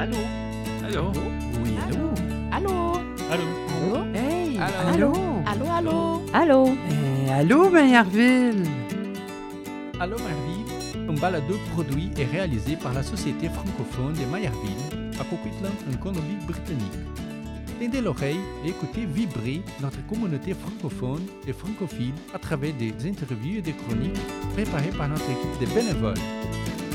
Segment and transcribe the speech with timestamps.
[0.00, 0.16] Allô?
[0.82, 1.12] Allô?
[1.62, 2.08] Oui, allô?
[2.50, 2.92] Allô?
[3.30, 3.44] Allô?
[3.84, 4.14] Allô?
[4.14, 4.56] Hey!
[4.58, 5.12] Allô?
[5.44, 6.22] Allô, allô?
[6.32, 6.66] Allô?
[6.88, 8.64] Eh, allô, Maillardville?
[9.98, 15.72] Allô Marville, un balado produit et réalisé par la Société francophone de Mayerville à Coquitlam
[15.92, 16.98] en Colombie-Britannique.
[17.78, 23.62] Tendez l'oreille et écoutez vibrer notre communauté francophone et francophile à travers des interviews et
[23.62, 24.18] des chroniques
[24.54, 26.14] préparées par notre équipe de bénévoles.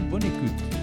[0.10, 0.75] Bonne écoute.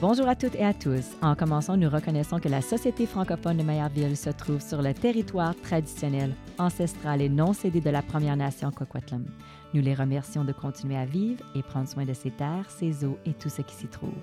[0.00, 1.04] Bonjour à toutes et à tous.
[1.20, 5.54] En commençant, nous reconnaissons que la Société francophone de Mayerville se trouve sur le territoire
[5.56, 9.26] traditionnel, ancestral et non cédé de la Première Nation Coquitlam.
[9.74, 13.18] Nous les remercions de continuer à vivre et prendre soin de ces terres, ses eaux
[13.26, 14.14] et tout ce qui s'y trouve.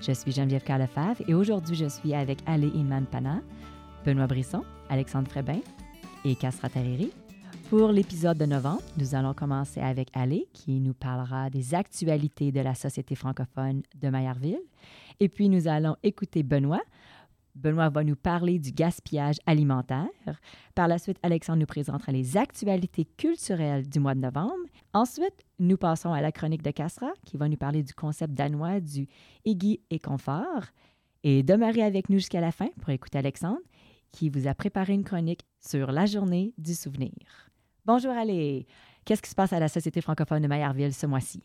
[0.00, 3.42] Je suis Geneviève Calefave et aujourd'hui, je suis avec Ali Inman Pana,
[4.04, 5.60] Benoît Brisson, Alexandre Frébin
[6.24, 7.12] et Castra Tariri.
[7.70, 12.60] Pour l'épisode de novembre, nous allons commencer avec Ali qui nous parlera des actualités de
[12.60, 14.58] la Société francophone de Mayerville.
[15.20, 16.82] Et puis, nous allons écouter Benoît.
[17.54, 20.08] Benoît va nous parler du gaspillage alimentaire.
[20.74, 24.64] Par la suite, Alexandre nous présentera les actualités culturelles du mois de novembre.
[24.94, 28.80] Ensuite, nous passons à la chronique de Castra, qui va nous parler du concept danois
[28.80, 29.06] du
[29.44, 30.64] Iggy et confort.
[31.24, 33.60] Et demeurez avec nous jusqu'à la fin pour écouter Alexandre,
[34.12, 37.12] qui vous a préparé une chronique sur la journée du souvenir.
[37.84, 38.66] Bonjour, allez!
[39.04, 41.42] Qu'est-ce qui se passe à la Société francophone de Mayerville ce mois-ci?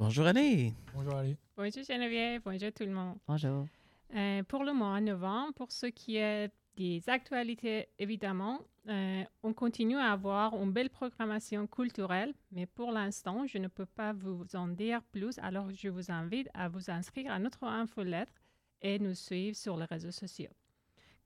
[0.00, 0.72] Bonjour Annie.
[0.94, 1.36] Bonjour Ali.
[1.58, 3.18] Bonjour Geneviève, bonjour tout le monde.
[3.28, 3.66] Bonjour.
[4.14, 9.52] Euh, pour le mois de novembre, pour ce qui est des actualités, évidemment, euh, on
[9.52, 14.46] continue à avoir une belle programmation culturelle, mais pour l'instant, je ne peux pas vous
[14.54, 18.32] en dire plus, alors je vous invite à vous inscrire à notre infolettre
[18.80, 20.54] et nous suivre sur les réseaux sociaux.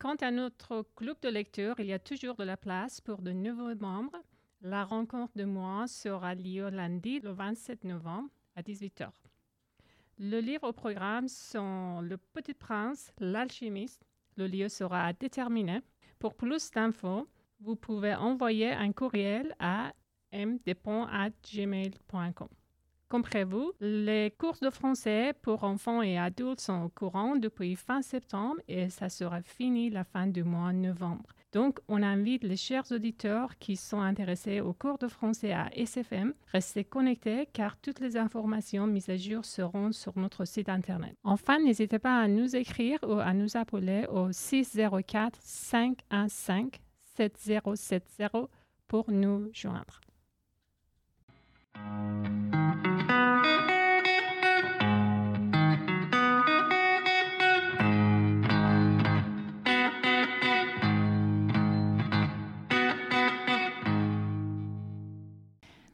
[0.00, 3.30] Quant à notre club de lecture, il y a toujours de la place pour de
[3.30, 4.20] nouveaux membres.
[4.62, 9.10] La rencontre de mois sera lieu lundi, le 27 novembre, à 18h.
[10.18, 14.06] Le livre au programme sont Le Petit Prince, L'Alchimiste.
[14.36, 15.80] Le lieu sera à déterminer.
[16.18, 17.28] Pour plus d'infos,
[17.60, 19.92] vous pouvez envoyer un courriel à
[20.32, 22.48] mdepont.gmail.com.
[23.08, 28.60] Comprenez-vous, les cours de français pour enfants et adultes sont au courant depuis fin septembre
[28.66, 31.30] et ça sera fini la fin du mois de novembre.
[31.54, 36.34] Donc, on invite les chers auditeurs qui sont intéressés au cours de français à SFM,
[36.50, 41.14] restez connectés car toutes les informations mises à jour seront sur notre site Internet.
[41.22, 46.32] Enfin, n'hésitez pas à nous écrire ou à nous appeler au 604 515
[47.16, 48.48] 7070
[48.88, 50.00] pour nous joindre.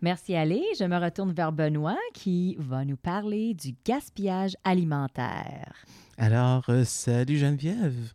[0.03, 0.63] Merci Ali.
[0.79, 5.75] Je me retourne vers Benoît qui va nous parler du gaspillage alimentaire.
[6.17, 8.13] Alors, euh, salut Geneviève.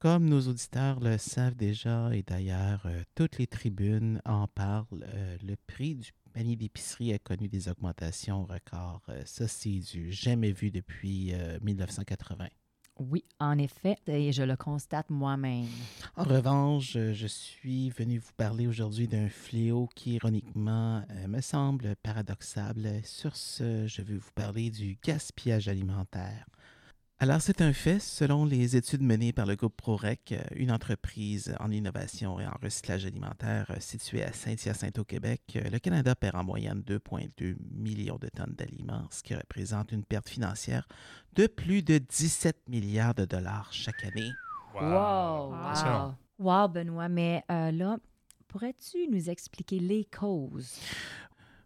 [0.00, 5.36] Comme nos auditeurs le savent déjà, et d'ailleurs, euh, toutes les tribunes en parlent, euh,
[5.46, 9.02] le prix du panier d'épicerie a connu des augmentations records.
[9.26, 12.48] Ça, c'est du jamais vu depuis euh, 1980.
[13.00, 15.64] Oui, en effet, et je le constate moi-même.
[16.16, 21.40] En revanche, euh, je suis venu vous parler aujourd'hui d'un fléau qui, ironiquement, euh, me
[21.40, 23.00] semble paradoxable.
[23.02, 26.44] Sur ce, je vais vous parler du gaspillage alimentaire.
[27.22, 31.54] Alors, c'est un fait, selon les études menées par le groupe ProRec, euh, une entreprise
[31.60, 36.14] en innovation et en recyclage alimentaire euh, située à Saint-Hyacinthe au Québec, euh, le Canada
[36.14, 40.88] perd en moyenne 2,2 millions de tonnes d'aliments, ce qui représente une perte financière
[41.34, 44.32] de plus de 17 milliards de dollars chaque année.
[44.74, 45.50] Wow!
[45.50, 46.14] Wow.
[46.38, 47.98] Wow, Benoît, mais euh, là,
[48.48, 50.80] pourrais-tu nous expliquer les causes?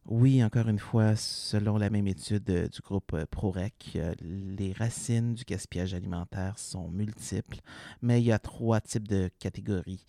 [0.07, 4.75] Oui, encore une fois, selon la même étude euh, du groupe euh, ProRec, euh, les
[4.75, 7.61] racines du gaspillage alimentaire sont multiples,
[8.03, 10.05] mais il y a trois types de catégories.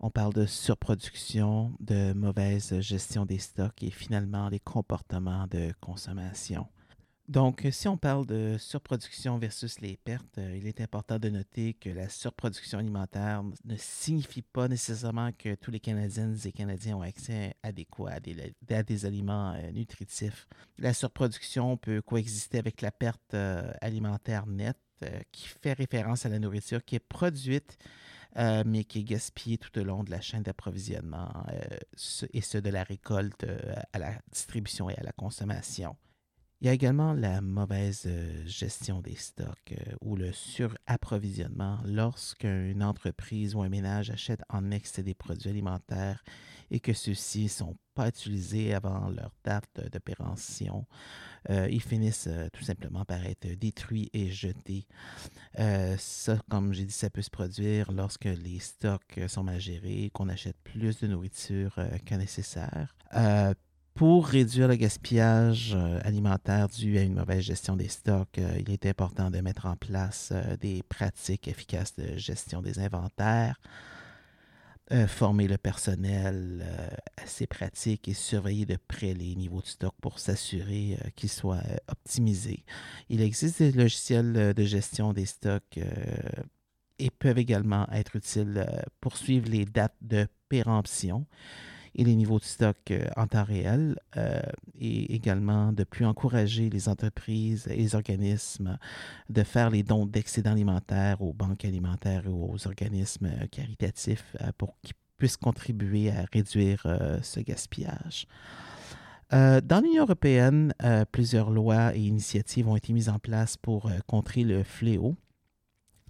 [0.00, 6.66] On parle de surproduction, de mauvaise gestion des stocks et finalement les comportements de consommation.
[7.28, 11.74] Donc, si on parle de surproduction versus les pertes, euh, il est important de noter
[11.74, 17.02] que la surproduction alimentaire ne signifie pas nécessairement que tous les Canadiennes et Canadiens ont
[17.02, 20.48] accès adéquat à des, aliments euh, nutritifs.
[20.78, 24.78] La surproduction peut coexister avec la perte euh, alimentaire nette,
[25.30, 27.78] qui fait référence à la nourriture qui est produite
[28.66, 31.30] mais qui est gaspillée tout au long de la chaîne d'approvisionnement,
[32.32, 33.46] et ce de la récolte
[33.92, 35.96] à la distribution et à la consommation.
[36.60, 42.82] Il y a également la mauvaise euh, gestion des stocks euh, ou le surapprovisionnement lorsqu'une
[42.82, 46.24] entreprise ou un ménage achète en excès des produits alimentaires
[46.72, 50.00] et que ceux-ci ne sont pas utilisés avant leur date de.
[51.50, 54.86] Euh, ils finissent tout simplement par être détruits et jetés.
[55.56, 60.28] ça, comme j'ai dit, ça peut se produire lorsque les stocks sont mal gérés, qu'on
[60.28, 62.96] achète plus de nourriture que nécessaire
[63.98, 68.70] pour réduire le gaspillage euh, alimentaire dû à une mauvaise gestion des stocks, euh, il
[68.70, 73.60] est important de mettre en place euh, des pratiques efficaces de gestion des inventaires,
[75.08, 76.64] former le personnel
[77.18, 81.60] à ces pratiques et surveiller de près les niveaux de stock pour s'assurer qu'ils soient
[81.88, 82.64] optimisés.
[83.10, 85.78] Il existe des logiciels de gestion des stocks
[86.98, 88.64] et peuvent également être utiles
[89.02, 91.26] pour suivre les dates de péremption
[91.98, 94.40] et les niveaux de stock euh, en temps réel euh,
[94.80, 98.78] et également de plus encourager les entreprises et les organismes
[99.28, 104.76] de faire les dons d'excédents alimentaires aux banques alimentaires et aux organismes euh, caritatifs pour
[104.80, 106.86] qu'ils puissent contribuer à réduire
[107.22, 108.28] ce gaspillage.
[109.32, 110.72] dans l'Union européenne,
[111.10, 115.16] plusieurs lois et initiatives ont été mises en place pour contrer le fléau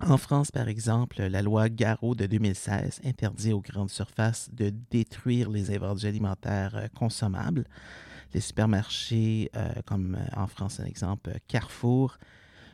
[0.00, 5.50] en France, par exemple, la loi Garot de 2016 interdit aux grandes surfaces de détruire
[5.50, 7.64] les invendus alimentaires euh, consommables.
[8.32, 12.18] Les supermarchés, euh, comme euh, en France un exemple, Carrefour,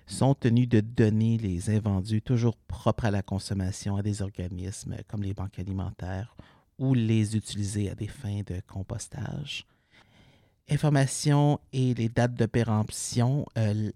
[0.07, 5.23] sont tenus de donner les invendus toujours propres à la consommation à des organismes comme
[5.23, 6.37] les banques alimentaires
[6.79, 9.67] ou les utiliser à des fins de compostage
[10.69, 13.91] informations et les dates de péremption, euh,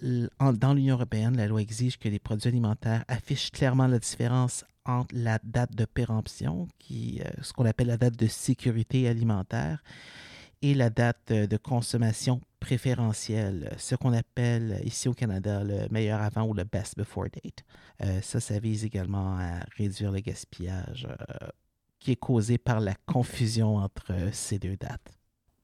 [0.00, 5.14] dans l'Union européenne, la loi exige que les produits alimentaires affichent clairement la différence entre
[5.14, 9.82] la date de péremption, euh, ce qu'on appelle la date de sécurité alimentaire,
[10.60, 16.20] et la date euh, de consommation préférentielle, ce qu'on appelle ici au Canada le meilleur
[16.20, 18.22] avant ou le best before date.
[18.22, 21.08] ça, ça vise également à réduire le gaspillage
[21.98, 25.12] qui est causé par la confusion entre ces deux dates.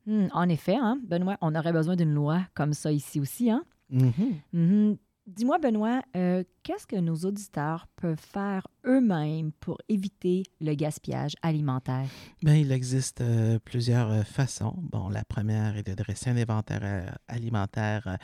[0.08, 3.50] Hmm, en effet, hein, Benoît, on aurait besoin d'une loi comme ça ici aussi.
[3.50, 3.62] Hein?
[3.92, 4.40] Mm-hmm.
[4.54, 4.96] Mm-hmm.
[5.26, 12.08] Dis-moi, Benoît, euh, qu'est-ce que nos auditeurs peuvent faire eux-mêmes pour éviter le gaspillage alimentaire?
[12.42, 14.76] Bien, il existe euh, plusieurs euh, façons.
[14.78, 18.16] Bon, la première est de dresser un inventaire alimentaire,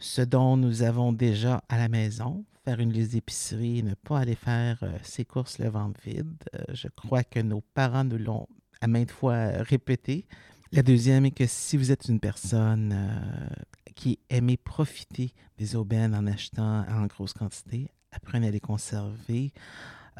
[0.00, 4.34] ce dont nous avons déjà à la maison, faire une liste d'épicerie, ne pas aller
[4.34, 6.42] faire ses courses le ventre vide.
[6.72, 8.48] je crois que nos parents nous l'ont
[8.80, 10.26] à maintes fois répété.
[10.72, 13.48] La deuxième est que si vous êtes une personne euh,
[13.96, 19.52] qui aimait profiter des aubaines en achetant en grosse quantité, apprenez à les conserver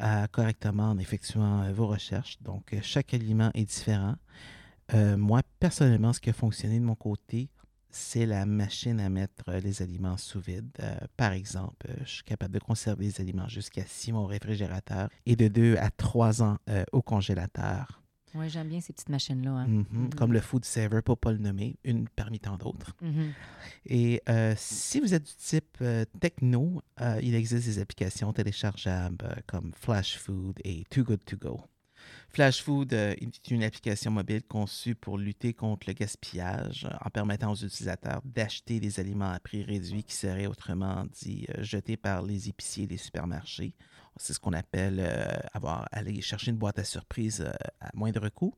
[0.01, 2.37] euh, correctement en effectuant euh, vos recherches.
[2.41, 4.15] Donc, chaque aliment est différent.
[4.93, 7.49] moi, personnellement, ce qui a fonctionné de mon côté,
[7.89, 10.69] c'est la machine à mettre les aliments sous vide.
[11.15, 15.37] par exemple, je suis capable de conserver les aliments jusqu'à six mois au réfrigérateur et
[15.37, 16.57] de deux à trois ans
[16.91, 18.00] au congélateur.
[18.35, 19.51] Oui, j'aime bien ces petites machines-là.
[19.51, 19.67] Hein.
[19.67, 19.85] Mm-hmm.
[19.93, 20.15] Mm-hmm.
[20.15, 22.95] Comme le Food Saver, pour ne pas le nommer, une parmi tant d'autres.
[23.03, 23.29] Mm-hmm.
[23.87, 29.43] Et euh, si vous êtes du type euh, techno, euh, il existe des applications téléchargeables
[29.47, 31.61] comme Flash Food et Too Good To Go.
[32.29, 37.55] Flash Food est une application mobile conçue pour lutter contre le gaspillage en permettant aux
[37.55, 42.85] utilisateurs d'acheter des aliments à prix réduit qui seraient autrement dit jetés par les épiciers
[42.85, 43.75] et les supermarchés.
[44.17, 48.29] C'est ce qu'on appelle euh, avoir aller chercher une boîte à surprise euh, à moindre
[48.29, 48.53] coût.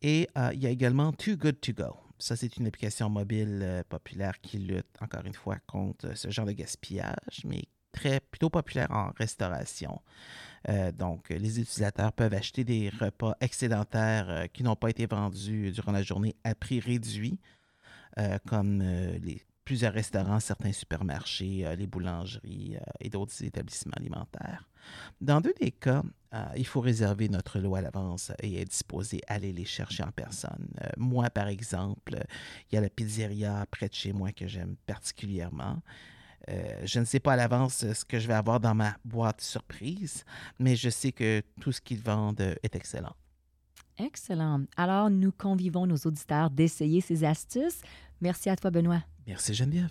[0.00, 1.96] Et euh, il y a également Too Good To Go.
[2.18, 6.52] Ça, c'est une application mobile populaire qui lutte, encore une fois, contre ce genre de
[6.52, 10.00] gaspillage, mais très plutôt populaire en restauration.
[10.94, 16.04] donc, les utilisateurs peuvent acheter des repas excédentaires qui n'ont pas été vendus durant la
[16.04, 17.40] journée à prix réduit,
[18.46, 24.68] comme les plusieurs restaurants, certains supermarchés, euh, les boulangeries euh, et d'autres établissements alimentaires.
[25.20, 26.02] Dans deux des cas,
[26.34, 30.02] euh, il faut réserver notre lot à l'avance et être disposé à aller les chercher
[30.02, 30.68] en personne.
[30.96, 32.16] moi, par exemple,
[32.70, 35.80] il y a la pizzeria près de chez moi que j'aime particulièrement.
[36.48, 40.24] je ne sais pas à l'avance ce que je vais avoir dans ma boîte surprise,
[40.58, 43.14] mais je sais que tout ce qu'ils vendent est excellent.
[43.98, 44.62] Excellent.
[44.76, 47.82] Alors, nous convivons nos auditeurs d'essayer ces astuces.
[48.20, 49.02] Merci à toi, Benoît.
[49.26, 49.90] Merci Geneviève.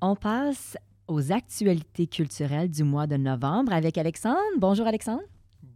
[0.00, 0.76] On passe
[1.06, 4.38] aux actualités culturelles du mois de novembre avec Alexandre.
[4.58, 5.22] Bonjour Alexandre.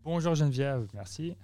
[0.05, 1.37] Bonjour Geneviève, merci.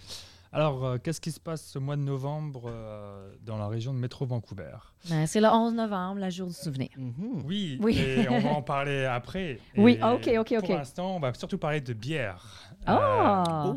[0.52, 3.98] Alors, euh, qu'est-ce qui se passe ce mois de novembre euh, dans la région de
[3.98, 4.76] Métro Vancouver?
[5.10, 6.88] Ben, c'est le 11 novembre, la jour du souvenir.
[6.96, 7.42] Mhm.
[7.44, 7.98] Oui, Oui.
[7.98, 9.58] et on va en parler après.
[9.76, 10.66] Oui, ah, ok, ok, ok.
[10.66, 12.72] Pour l'instant, on va surtout parler de bière.
[12.86, 13.66] Ah!
[13.68, 13.74] Euh,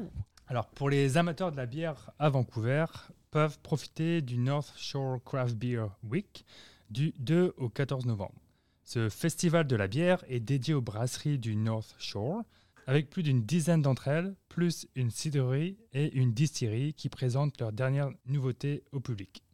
[0.47, 2.85] alors, pour les amateurs de la bière à Vancouver,
[3.31, 6.45] peuvent profiter du North Shore Craft Beer Week
[6.89, 8.35] du 2 au 14 novembre.
[8.83, 12.41] Ce festival de la bière est dédié aux brasseries du North Shore,
[12.91, 17.71] avec plus d'une dizaine d'entre elles, plus une cidrerie et une distillerie qui présentent leurs
[17.71, 19.45] dernières nouveautés au public.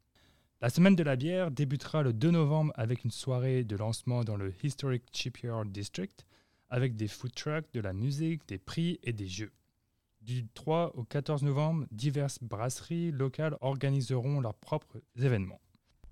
[0.60, 4.38] La semaine de la bière débutera le 2 novembre avec une soirée de lancement dans
[4.38, 6.26] le Historic Shipyard District,
[6.72, 9.52] avec des food trucks, de la musique, des prix et des jeux.
[10.22, 15.62] Du 3 au 14 novembre, diverses brasseries locales organiseront leurs propres événements.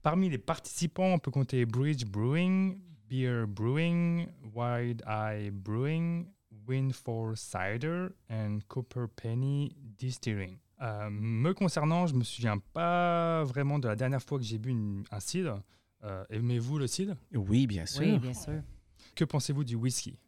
[0.03, 2.79] Parmi les participants, on peut compter Bridge Brewing,
[3.09, 6.27] Beer Brewing, Wide Eye Brewing,
[6.67, 10.57] Windfall Cider et Copper Penny Distilling.
[10.81, 14.71] Euh, me concernant, je me souviens pas vraiment de la dernière fois que j'ai bu
[14.71, 15.61] une- un cidre.
[16.03, 17.15] Euh, Aimez-vous le cidre?
[17.33, 18.01] Oui, bien sûr.
[18.03, 18.61] Oui, bien sûr.
[19.15, 20.19] Que pensez-vous du whisky?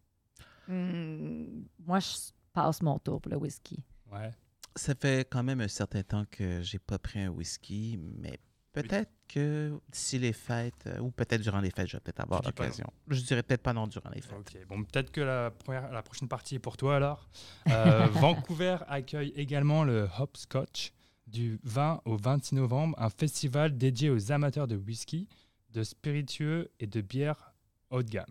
[0.67, 2.07] Hmm, moi, je
[2.53, 3.83] passe mon tour pour le whisky.
[4.11, 4.31] Ouais.
[4.75, 8.39] Ça fait quand même un certain temps que j'ai pas pris un whisky, mais
[8.81, 12.41] peut-être que d'ici les fêtes, euh, ou peut-être durant les fêtes, je vais peut-être avoir
[12.41, 12.87] l'occasion.
[13.07, 14.37] Je dirais peut-être pas non durant les fêtes.
[14.37, 17.27] Ok, bon, peut-être que la, première, la prochaine partie est pour toi alors.
[17.69, 20.93] Euh, Vancouver accueille également le Hopscotch
[21.27, 25.27] du 20 au 26 novembre, un festival dédié aux amateurs de whisky,
[25.73, 27.53] de spiritueux et de bières
[27.89, 28.25] haut de gamme.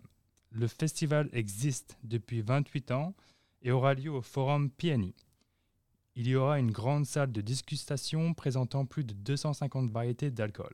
[0.51, 3.13] Le festival existe depuis 28 ans
[3.61, 5.13] et aura lieu au Forum PNI.
[6.19, 10.73] Il y aura une grande salle de dégustation présentant plus de 250 variétés d'alcool.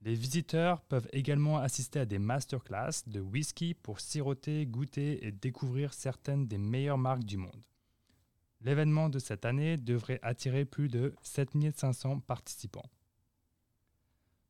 [0.00, 5.94] Les visiteurs peuvent également assister à des masterclass de whisky pour siroter, goûter et découvrir
[5.94, 7.64] certaines des meilleures marques du monde.
[8.62, 12.90] L'événement de cette année devrait attirer plus de 7500 participants.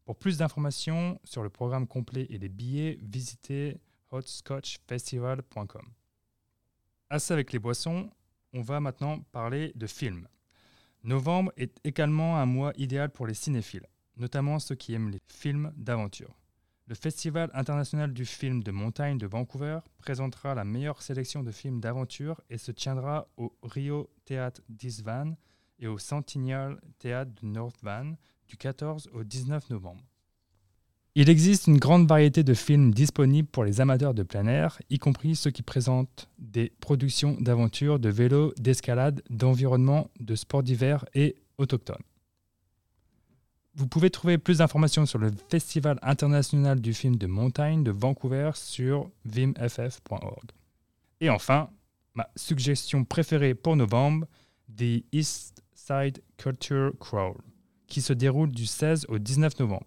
[0.07, 3.79] Pour plus d'informations sur le programme complet et les billets, visitez
[4.11, 5.87] hotscotchfestival.com.
[7.11, 8.09] Assez avec les boissons,
[8.55, 10.27] on va maintenant parler de films.
[11.03, 15.73] Novembre est également un mois idéal pour les cinéphiles notamment ceux qui aiment les films
[15.77, 16.35] d'aventure.
[16.87, 21.81] Le Festival international du film de montagne de Vancouver présentera la meilleure sélection de films
[21.81, 25.03] d'aventure et se tiendra au Rio Theatre d'East
[25.79, 28.15] et au Centennial Theatre de North Van
[28.49, 30.05] du 14 au 19 novembre.
[31.17, 34.99] Il existe une grande variété de films disponibles pour les amateurs de plein air, y
[34.99, 41.37] compris ceux qui présentent des productions d'aventure, de vélo, d'escalade, d'environnement, de sports d'hiver et
[41.57, 42.03] autochtones.
[43.77, 48.51] Vous pouvez trouver plus d'informations sur le Festival international du film de montagne de Vancouver
[48.55, 50.51] sur vimff.org.
[51.21, 51.71] Et enfin,
[52.15, 54.27] ma suggestion préférée pour novembre,
[54.77, 57.37] The East Side Culture Crawl,
[57.87, 59.87] qui se déroule du 16 au 19 novembre.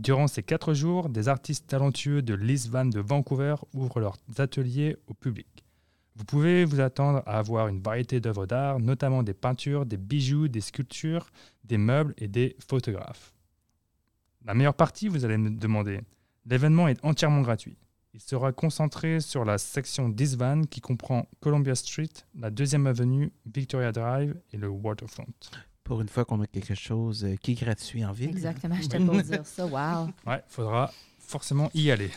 [0.00, 4.96] Durant ces quatre jours, des artistes talentueux de l'East Van de Vancouver ouvrent leurs ateliers
[5.06, 5.64] au public.
[6.16, 10.48] Vous pouvez vous attendre à avoir une variété d'œuvres d'art, notamment des peintures, des bijoux,
[10.48, 11.30] des sculptures,
[11.64, 13.32] des meubles et des photographes.
[14.44, 16.00] La meilleure partie, vous allez me demander.
[16.46, 17.78] L'événement est entièrement gratuit.
[18.12, 23.90] Il sera concentré sur la section d'Isvan qui comprend Columbia Street, la deuxième avenue, Victoria
[23.90, 25.26] Drive et le Waterfront.
[25.84, 28.30] Pour une fois qu'on a quelque chose euh, qui est gratuit en ville.
[28.30, 29.66] Exactement, j'étais pour dire ça.
[29.66, 30.08] Wow.
[30.26, 32.10] Ouais, faudra forcément y aller.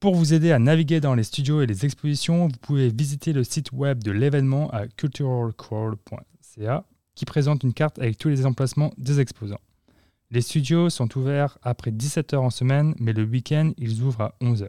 [0.00, 3.44] Pour vous aider à naviguer dans les studios et les expositions, vous pouvez visiter le
[3.44, 6.84] site web de l'événement à culturalcrawl.ca
[7.14, 9.60] qui présente une carte avec tous les emplacements des exposants.
[10.30, 14.68] Les studios sont ouverts après 17h en semaine, mais le week-end, ils ouvrent à 11h.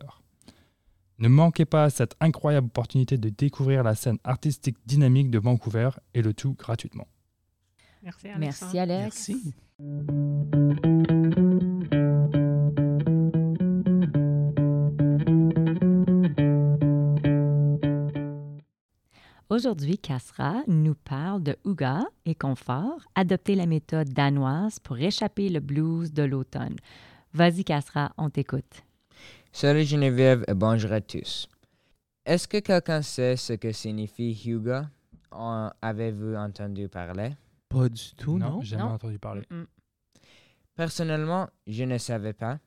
[1.18, 6.22] Ne manquez pas cette incroyable opportunité de découvrir la scène artistique dynamique de Vancouver et
[6.22, 7.08] le tout gratuitement.
[8.38, 9.30] Merci, Alex.
[9.30, 9.54] Merci.
[19.50, 25.60] Aujourd'hui, Cassera nous parle de Ouga et confort, adopter la méthode danoise pour échapper le
[25.60, 26.76] blues de l'automne.
[27.34, 28.84] Vas-y, Cassera, on t'écoute.
[29.52, 31.48] Salut Geneviève et bonjour à tous.
[32.26, 34.90] Est-ce que quelqu'un sait ce que signifie Huga?
[35.32, 37.32] En avez-vous entendu parler?
[37.76, 38.62] Pas du tout, non?
[38.62, 38.92] jamais Non.
[38.92, 39.42] entendu parler.
[39.50, 39.64] Mm.
[40.76, 42.60] Personnellement, je ne savais pas.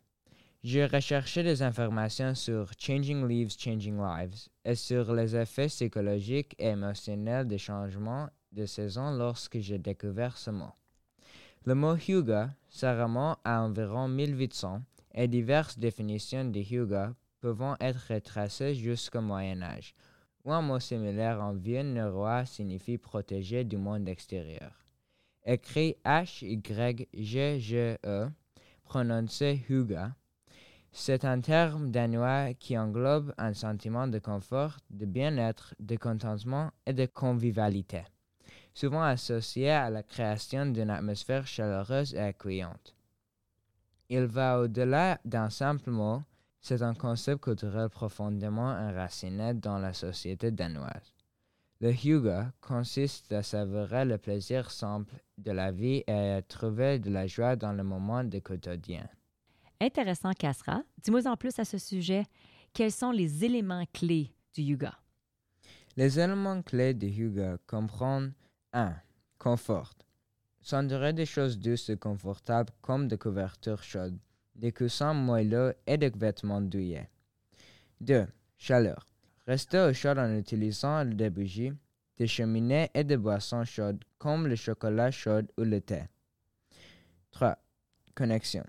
[0.63, 6.69] J'ai recherché des informations sur Changing Leaves, Changing Lives et sur les effets psychologiques et
[6.69, 10.73] émotionnels des changements de saison lorsque j'ai découvert ce mot.
[11.65, 14.83] Le mot Huga se remonte à environ 1800
[15.15, 19.95] et diverses définitions de Huga peuvent être retracées jusqu'au Moyen Âge,
[20.45, 24.73] où un mot similaire en vieux norrois signifie protéger du monde extérieur.
[25.49, 27.09] Écrit H-Y-G-G-E,
[28.85, 30.15] prononcé Huga.
[30.93, 36.93] C'est un terme danois qui englobe un sentiment de confort, de bien-être, de contentement et
[36.93, 38.05] de convivialité,
[38.75, 42.95] souvent associé à la création d'une atmosphère chaleureuse et accueillante.
[44.11, 46.23] Il va au-delà d'un simple mot,
[46.61, 51.18] c'est un concept culturel profondément enraciné dans la société danoise.
[51.81, 57.09] Le Huga consiste à savourer le plaisir simple de la vie et à trouver de
[57.09, 59.09] la joie dans le moment du quotidien.
[59.81, 60.83] Intéressant, Kassra.
[61.05, 62.25] Dis-moi en plus à ce sujet.
[62.73, 64.99] Quels sont les éléments clés du yoga?
[65.97, 68.35] Les éléments clés du yoga comprennent
[68.73, 68.97] 1.
[69.39, 69.95] Confort.
[70.61, 74.19] S'endurer des choses douces et confortables comme des couvertures chaudes,
[74.57, 77.09] des coussins moelleux et des vêtements douillets.
[78.01, 78.27] 2.
[78.57, 79.07] Chaleur.
[79.49, 81.73] Rester au chaud en utilisant des bougies,
[82.19, 86.03] des cheminées et des boissons chaudes comme le chocolat chaud ou le thé.
[87.31, 87.57] 3.
[88.15, 88.65] Connexion.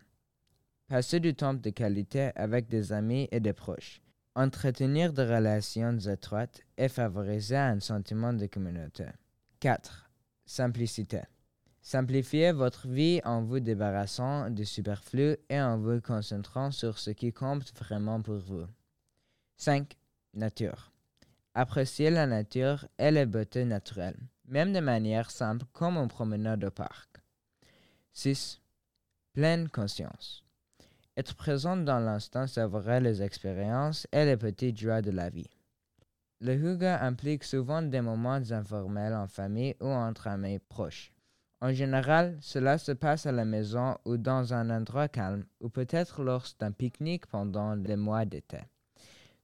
[0.88, 4.01] Passer du temps de qualité avec des amis et des proches.
[4.36, 9.07] Entretenir des relations étroites et favoriser un sentiment de communauté.
[9.59, 10.09] 4.
[10.45, 11.24] Simplicité.
[11.81, 17.33] Simplifiez votre vie en vous débarrassant du superflu et en vous concentrant sur ce qui
[17.33, 18.65] compte vraiment pour vous.
[19.57, 19.98] 5.
[20.36, 20.91] Nature.
[21.55, 26.69] Appréciez la nature et les beautés naturelles, même de manière simple comme en promenade au
[26.69, 27.17] parc.
[28.13, 28.62] 6.
[29.33, 30.43] Pleine conscience.
[31.17, 35.50] Être présent dans l'instant, savourer les expériences et les petites joies de la vie.
[36.41, 41.12] Le Huga implique souvent des moments informels en famille ou entre amis proches.
[41.59, 46.24] En général, cela se passe à la maison ou dans un endroit calme, ou peut-être
[46.24, 48.59] lors d'un pique-nique pendant les mois d'été.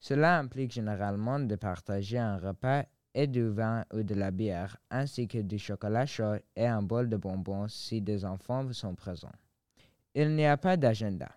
[0.08, 2.86] Cela implique généralement de partager un repas
[3.16, 7.10] et du vin ou de la bière, ainsi que du chocolat chaud et un bol
[7.10, 9.40] de bonbons si des enfants sont présents.
[10.14, 11.32] Il n'y a pas d'agenda.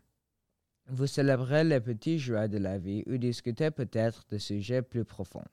[0.87, 5.49] Vous célébrez les petits joies de la vie ou discutez peut-être de sujets plus profonds.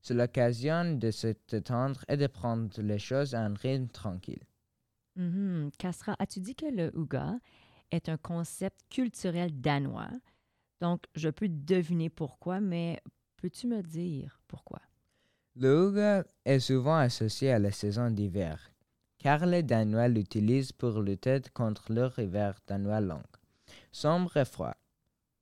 [0.00, 4.46] C'est l'occasion de se détendre et de prendre les choses à un rythme tranquille.
[5.78, 7.38] Kassra, as-tu dit que le Huga
[7.90, 10.08] est un concept culturel danois?
[10.84, 13.00] Donc, je peux deviner pourquoi, mais
[13.38, 14.82] peux-tu me dire pourquoi?
[15.56, 18.70] Le Huga est souvent associé à la saison d'hiver,
[19.16, 23.22] car les Danois l'utilisent pour lutter contre leur hiver danois long
[23.92, 24.74] sombre et froid.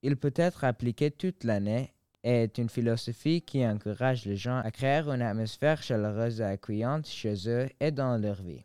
[0.03, 4.71] Il peut être appliqué toute l'année et est une philosophie qui encourage les gens à
[4.71, 8.65] créer une atmosphère chaleureuse et accueillante chez eux et dans leur vie.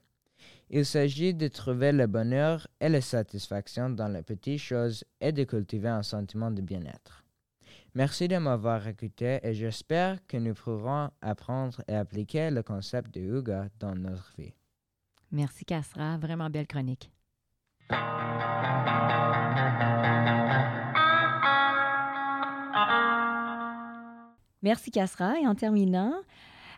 [0.69, 5.45] Il s'agit de trouver le bonheur et la satisfaction dans les petites choses et de
[5.45, 7.23] cultiver un sentiment de bien-être.
[7.95, 13.21] Merci de m'avoir écouté et j'espère que nous pourrons apprendre et appliquer le concept de
[13.21, 14.53] Huga dans notre vie.
[15.31, 16.17] Merci, Kassra.
[16.17, 17.11] Vraiment belle chronique.
[24.61, 25.39] Merci Kassra.
[25.39, 26.13] Et en terminant,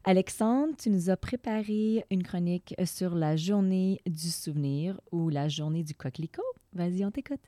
[0.06, 5.84] Alexandre, tu nous as préparé une chronique sur la journée du souvenir ou la journée
[5.84, 6.42] du coquelicot.
[6.74, 7.42] Vas-y, on t'écoute.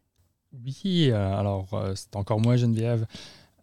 [0.53, 3.05] Oui, euh, alors euh, c'est encore moi Geneviève.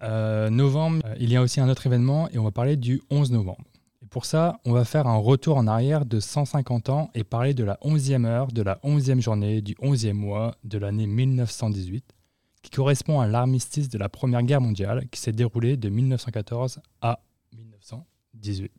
[0.03, 3.33] Euh, novembre, il y a aussi un autre événement et on va parler du 11
[3.33, 3.65] novembre.
[4.03, 7.53] Et pour ça, on va faire un retour en arrière de 150 ans et parler
[7.53, 12.15] de la 11e heure, de la 11e journée, du 11e mois de l'année 1918
[12.63, 17.21] qui correspond à l'armistice de la Première Guerre mondiale qui s'est déroulé de 1914 à
[17.55, 18.78] 1918.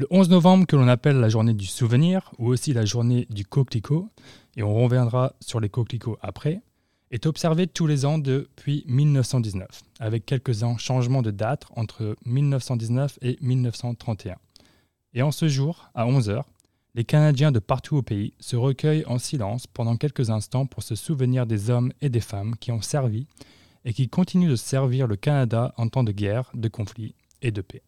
[0.00, 3.44] Le 11 novembre, que l'on appelle la journée du souvenir, ou aussi la journée du
[3.44, 4.08] coquelicot,
[4.56, 6.62] et on reviendra sur les coquelicots après,
[7.10, 13.36] est observé tous les ans depuis 1919, avec quelques changements de date entre 1919 et
[13.42, 14.36] 1931.
[15.12, 16.44] Et en ce jour, à 11h,
[16.94, 20.94] les Canadiens de partout au pays se recueillent en silence pendant quelques instants pour se
[20.94, 23.26] souvenir des hommes et des femmes qui ont servi
[23.84, 27.60] et qui continuent de servir le Canada en temps de guerre, de conflit et de
[27.60, 27.82] paix.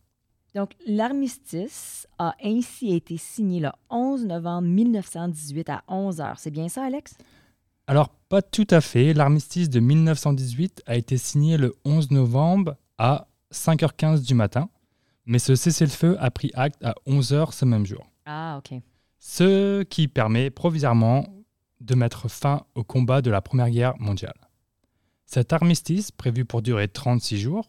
[0.54, 6.38] Donc, l'armistice a ainsi été signé le 11 novembre 1918 à 11 heures.
[6.38, 7.16] C'est bien ça, Alex?
[7.86, 9.14] Alors, pas tout à fait.
[9.14, 14.68] L'armistice de 1918 a été signé le 11 novembre à 5h15 du matin,
[15.26, 18.06] mais ce cessez-le-feu a pris acte à 11h ce même jour.
[18.26, 18.78] Ah, OK
[19.24, 21.24] ce qui permet provisoirement
[21.80, 24.34] de mettre fin au combat de la Première Guerre mondiale.
[25.26, 27.68] Cet armistice, prévu pour durer 36 jours,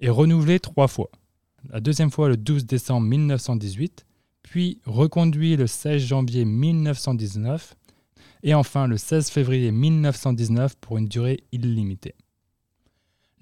[0.00, 1.10] est renouvelé trois fois.
[1.68, 4.06] La deuxième fois le 12 décembre 1918,
[4.42, 7.76] puis reconduit le 16 janvier 1919,
[8.42, 12.14] et enfin le 16 février 1919 pour une durée illimitée.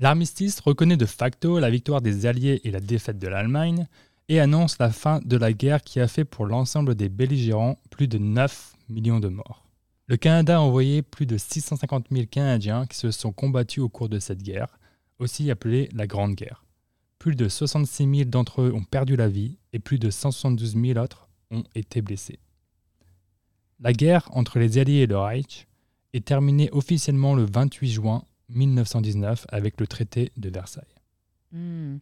[0.00, 3.86] L'armistice reconnaît de facto la victoire des Alliés et la défaite de l'Allemagne,
[4.28, 8.08] et annonce la fin de la guerre qui a fait pour l'ensemble des belligérants plus
[8.08, 9.64] de 9 millions de morts.
[10.06, 14.08] Le Canada a envoyé plus de 650 000 Canadiens qui se sont combattus au cours
[14.08, 14.78] de cette guerre,
[15.18, 16.64] aussi appelée la Grande Guerre.
[17.18, 20.98] Plus de 66 000 d'entre eux ont perdu la vie et plus de 172 000
[20.98, 22.38] autres ont été blessés.
[23.80, 25.66] La guerre entre les Alliés et le Reich
[26.12, 30.84] est terminée officiellement le 28 juin 1919 avec le traité de Versailles.
[31.52, 31.98] Hmm.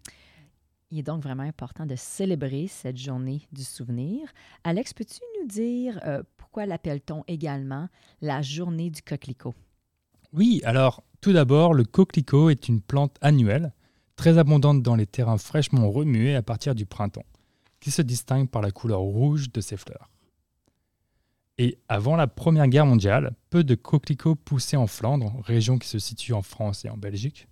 [0.90, 4.28] Il est donc vraiment important de célébrer cette journée du souvenir.
[4.62, 7.88] Alex, peux-tu nous dire euh, pourquoi l'appelle-t-on également
[8.20, 9.54] la journée du coquelicot?
[10.32, 13.72] Oui, alors tout d'abord, le coquelicot est une plante annuelle,
[14.16, 17.26] très abondante dans les terrains fraîchement remués à partir du printemps,
[17.80, 20.10] qui se distingue par la couleur rouge de ses fleurs.
[21.58, 25.98] Et avant la Première Guerre mondiale, peu de coquelicots poussaient en Flandre, région qui se
[25.98, 27.46] situe en France et en Belgique.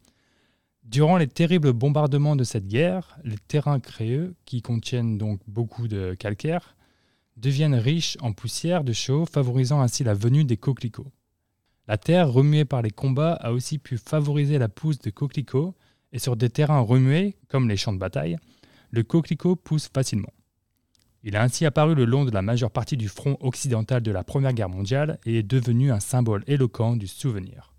[0.82, 6.12] Durant les terribles bombardements de cette guerre, les terrains créeux, qui contiennent donc beaucoup de
[6.12, 6.76] calcaire,
[7.38, 11.10] deviennent riches en poussière de chaux, favorisant ainsi la venue des coquelicots.
[11.88, 15.74] La terre remuée par les combats a aussi pu favoriser la pousse de coquelicots,
[16.14, 18.38] et sur des terrains remués, comme les champs de bataille,
[18.90, 20.32] le coquelicot pousse facilement.
[21.24, 24.22] Il a ainsi apparu le long de la majeure partie du front occidental de la
[24.24, 27.74] Première Guerre mondiale et est devenu un symbole éloquent du souvenir.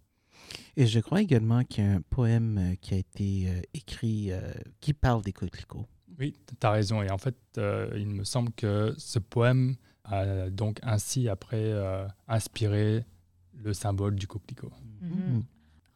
[0.75, 4.31] Et je crois également qu'il y a un poème euh, qui a été euh, écrit
[4.31, 5.85] euh, qui parle des coquelicots.
[6.19, 7.01] Oui, tu as raison.
[7.01, 12.05] Et en fait, euh, il me semble que ce poème a donc ainsi après euh,
[12.27, 13.05] inspiré
[13.53, 14.71] le symbole du coquelicot.
[15.01, 15.43] Mhm.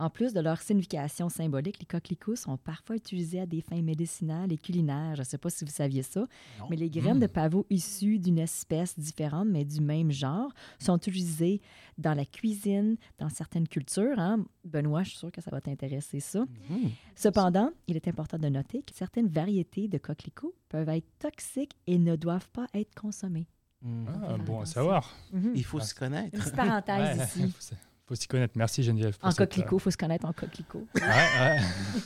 [0.01, 4.51] En plus de leur signification symbolique, les coquelicots sont parfois utilisés à des fins médicinales
[4.53, 5.15] et culinaires.
[5.15, 6.21] Je ne sais pas si vous saviez ça,
[6.59, 6.67] Non.
[6.69, 11.59] mais les graines de pavot issues d'une espèce différente, mais du même genre, sont utilisées
[11.97, 14.17] dans la cuisine, dans certaines cultures.
[14.19, 14.45] hein.
[14.63, 16.45] Benoît, je suis sûre que ça va t'intéresser ça.
[16.69, 16.91] Mhm.
[17.15, 21.97] Cependant, il est important de noter que certaines variétés de coquelicots peuvent être toxiques et
[21.97, 23.47] ne doivent pas être consommées.
[23.81, 24.07] Mhm.
[24.27, 25.13] Ah, bon à savoir.
[25.33, 25.51] Mhm.
[25.55, 26.33] Il faut Ah, se connaître.
[26.35, 27.75] Une petite parenthèse Ouais, ici.
[28.09, 28.53] faut, s'y connaître.
[28.55, 29.17] Merci Geneviève.
[29.17, 30.87] pour En cette, euh, coquelicot, il faut se connaître en coquelicot.
[30.95, 31.59] Ouais,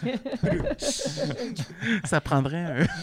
[0.03, 0.17] ouais.
[2.05, 2.85] Ça prendrait un.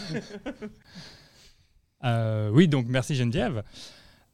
[2.03, 3.61] Euh, oui, donc merci Geneviève.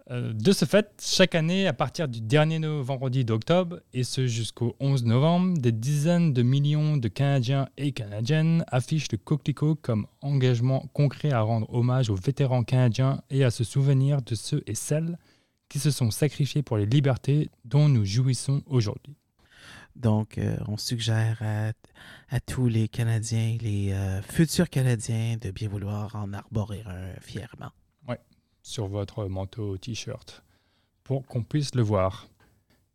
[0.09, 4.73] Euh, de ce fait, chaque année, à partir du dernier vendredi d'octobre, et ce jusqu'au
[4.79, 10.85] 11 novembre, des dizaines de millions de Canadiens et Canadiennes affichent le coquelicot comme engagement
[10.93, 15.17] concret à rendre hommage aux vétérans canadiens et à se souvenir de ceux et celles
[15.69, 19.15] qui se sont sacrifiés pour les libertés dont nous jouissons aujourd'hui.
[19.95, 21.71] Donc, euh, on suggère à,
[22.29, 27.71] à tous les Canadiens, les euh, futurs Canadiens, de bien vouloir en arborer un fièrement.
[28.61, 30.43] sur votre manteau ou t-shirt
[31.03, 32.27] pour qu'on puisse le voir.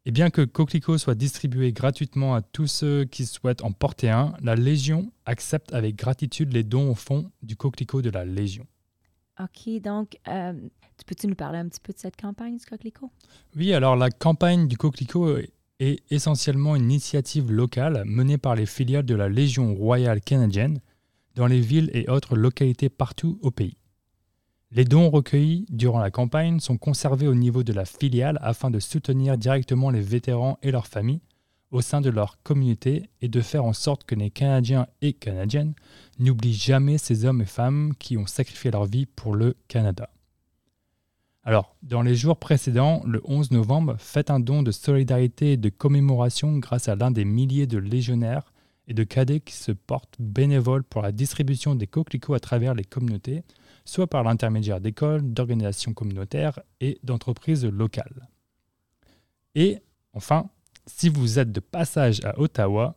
[0.04, 4.34] Et bien que Coquelicot soit distribué gratuitement à tous ceux qui souhaitent en porter un,
[4.42, 8.66] la Légion accepte avec gratitude les dons au fond du Coquelicot de la Légion.
[9.40, 10.52] OK, donc, euh,
[10.98, 13.10] tu peux-tu nous parler un petit peu de cette campagne du coquelicot?
[13.56, 15.38] Oui, alors la campagne du Coquelicot
[15.78, 20.80] est essentiellement une initiative locale menée par les filiales de la Légion royale canadienne
[21.34, 23.76] dans les villes et autres localités partout au pays.
[24.70, 28.80] Les dons recueillis durant la campagne sont conservés au niveau de la filiale afin de
[28.80, 31.20] soutenir directement les vétérans et leurs familles
[31.72, 35.74] au sein de leur communauté et de faire en sorte que les Canadiens et Canadiennes
[36.18, 40.10] n'oublient jamais ces hommes et femmes qui ont sacrifié leur vie pour le Canada.
[41.44, 45.70] Alors, dans les jours précédents, le 11 novembre, faites un don de solidarité et de
[45.70, 48.52] commémoration grâce à l'un des milliers de légionnaires
[48.86, 52.84] et de cadets qui se portent bénévoles pour la distribution des coquelicots à travers les
[52.84, 53.42] communautés,
[53.84, 58.28] soit par l'intermédiaire d'écoles, d'organisations communautaires et d'entreprises locales.
[59.56, 59.78] Et
[60.12, 60.48] enfin,
[60.86, 62.96] si vous êtes de passage à Ottawa,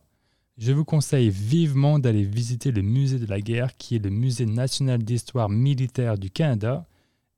[0.56, 4.46] je vous conseille vivement d'aller visiter le musée de la guerre qui est le musée
[4.46, 6.86] national d'histoire militaire du Canada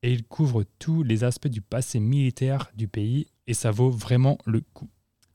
[0.03, 4.37] et il couvre tous les aspects du passé militaire du pays et ça vaut vraiment
[4.45, 4.89] le coup.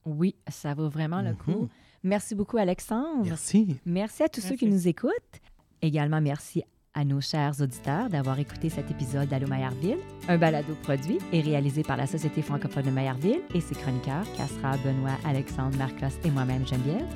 [0.07, 1.37] Oui, ça vaut vraiment le Mhm.
[1.37, 1.68] coup.
[2.03, 3.24] Merci beaucoup, Alexandre.
[3.24, 3.77] Merci.
[3.87, 5.40] Merci à tous ceux qui nous écoutent.
[5.81, 9.98] Également, merci à nos chers auditeurs d'avoir écouté cet épisode d'Allô Maillardville,
[10.29, 14.77] un balado produit et réalisé par la Société francophone de Maillardville et ses chroniqueurs, Castra,
[14.79, 17.07] Benoît, Alexandre, Marcos et moi-même, Geneviève.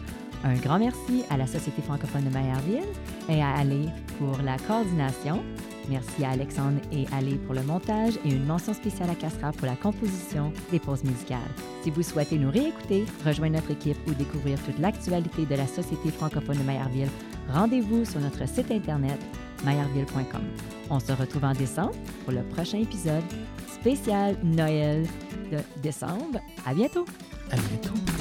[0.45, 2.87] Un grand merci à la Société francophone de Maillardville
[3.29, 5.43] et à Ali pour la coordination.
[5.89, 9.67] Merci à Alexandre et Ali pour le montage et une mention spéciale à Castra pour
[9.67, 11.39] la composition des pauses musicales.
[11.83, 16.11] Si vous souhaitez nous réécouter, rejoindre notre équipe ou découvrir toute l'actualité de la Société
[16.11, 17.11] francophone de Maillardville,
[17.53, 19.19] rendez-vous sur notre site internet
[19.65, 20.43] maillardville.com.
[20.91, 23.25] On se retrouve en décembre pour le prochain épisode
[23.81, 25.07] spécial Noël
[25.51, 26.39] de décembre.
[26.67, 27.07] À bientôt!
[27.51, 28.18] À bientôt.